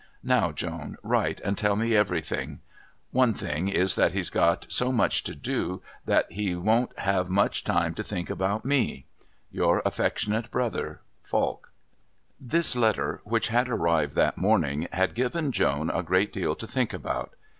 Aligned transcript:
Now, 0.23 0.51
Joan, 0.51 0.97
write 1.03 1.39
and 1.41 1.55
tell 1.55 1.75
me 1.75 1.95
everything. 1.95 2.59
One 3.11 3.35
thing 3.35 3.67
is 3.67 3.93
that 3.93 4.13
he's 4.13 4.31
got 4.31 4.65
so 4.67 4.91
much 4.91 5.21
to 5.25 5.35
do 5.35 5.83
that 6.07 6.25
he 6.31 6.55
won't 6.55 6.97
have 6.97 7.29
much 7.29 7.63
time 7.63 7.93
to 7.93 8.01
think 8.03 8.27
about 8.27 8.65
me. 8.65 9.05
Your 9.51 9.79
affectionate 9.85 10.49
brother, 10.49 11.01
FALK. 11.21 11.71
This 12.39 12.75
letter, 12.75 13.21
which 13.25 13.49
had 13.49 13.69
arrived 13.69 14.15
that 14.15 14.39
morning, 14.39 14.87
had 14.91 15.13
given 15.13 15.51
Joan 15.51 15.91
a 15.91 16.01
great 16.01 16.33
deal 16.33 16.55
to 16.55 16.65
think 16.65 16.93
about. 16.95 17.35